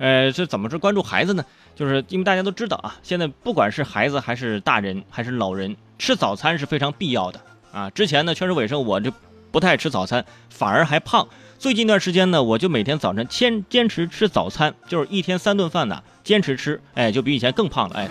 [0.00, 1.44] 呃，是怎么是关注孩子呢？
[1.76, 7.38] 就是因为大家都知道啊，现在不管是孩子还是大人还是老人，吃早餐是非常必要的
[7.70, 7.90] 啊。
[7.90, 9.12] 之前呢，确实尾生，我就
[9.50, 11.28] 不太吃早餐，反而还胖。
[11.58, 18.08] 最近一段时间呢，我就每天早晨坚坚持吃早餐，就是一天三顿饭呢，坚持吃，哎，就比以前更胖了，哎。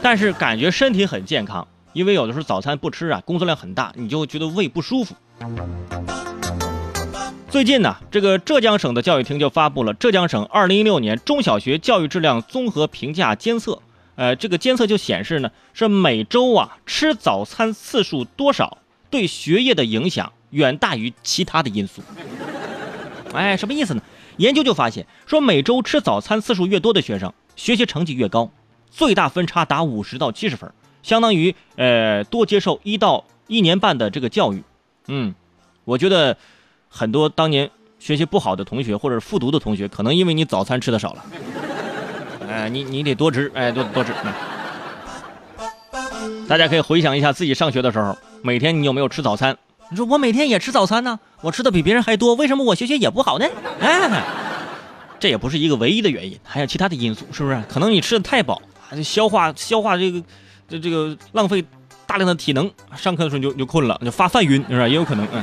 [0.00, 5.16] 但是感觉身体很健康，因为有的时候早餐不吃啊，工作量很大，你就觉得胃不舒服。
[7.54, 13.80] 最近呢，这个浙江省的教育厅就发布了浙江省二零一六年中小学教育质量综合评价监测。
[14.16, 18.78] 呃，这个监测就显示呢，是每周啊吃早餐次数多少，
[19.08, 22.02] 对学业的影响远大于其他的因素。
[23.32, 24.02] 哎，什么意思呢？
[24.38, 28.50] 研究就发现，说每周吃早餐次数越多的学生，学习成绩越高，
[28.90, 30.72] 最大分差达五十到七十分，
[31.04, 34.64] 相当于呃多接受一到一年半的这个教育。
[35.06, 35.32] 嗯，
[35.84, 36.36] 我觉得。
[36.96, 41.24] 很多当年学习不好的同学，或者复读的同学，可能因为你早餐吃的少了，
[42.48, 44.12] 哎，你你得多吃，哎，多多吃。
[46.46, 49.56] 大家可以回想一下自己上学的时候，每天你有没有吃早餐？
[49.90, 53.46] 你说我每天也吃早餐呢，我吃的比别人还多，为什么我学习也不好呢？
[53.80, 54.22] 哎，
[55.18, 57.60] 这也不是一个唯一的原因，还有其他的因素，是不是？
[57.68, 58.62] 可能你吃的太饱，
[59.02, 60.22] 消化消化这个
[60.68, 61.64] 这这个浪费
[62.06, 64.86] 大量的体能，上课的时候就就困了，就发饭晕，是吧？
[64.86, 65.42] 也有可能，嗯。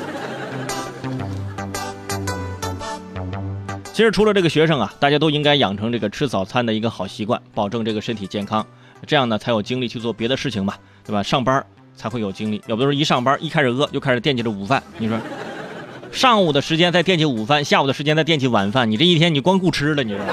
[4.02, 8.66] 其实除了这个学生啊，大家都应该养成这个吃早餐的一个好习惯，保证这个身体健康，
[9.06, 10.74] 这样呢才有精力去做别的事情嘛，
[11.06, 11.22] 对吧？
[11.22, 11.64] 上班
[11.96, 14.82] 才会有精力，有的时候一上班一开始饿，就开始惦记着午饭。
[14.98, 15.20] 你说，
[16.12, 20.26] 上午的时间在惦记午饭，下午的时间在惦记晚饭，你这一天你光顾吃了，你说。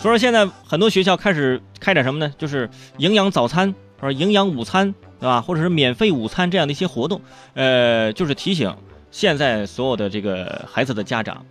[0.00, 2.32] 所以说现在很多学校开始开展什么呢？
[2.38, 5.42] 就是营养早餐或者营养午餐，对吧？
[5.42, 7.20] 或者是免费午餐这样的一些活动，
[7.52, 8.74] 呃，就是提醒。
[9.12, 11.44] 现在所有的这个孩子的家长，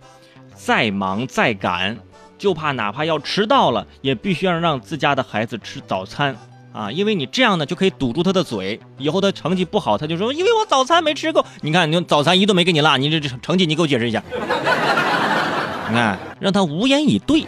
[0.52, 1.96] 再忙再赶，
[2.36, 6.36] 就怕哪怕要迟到了，也必须要让自家的孩子吃早餐
[6.72, 6.90] 啊！
[6.90, 11.44] 因为你这样呢，就可以堵住他的嘴，以后他成绩不好，他就说因为我早餐没吃够。
[11.60, 14.20] 你看，你早餐一顿没给你落，你这这成绩你给我解释一下。
[15.88, 17.46] 你看，让他无言以对。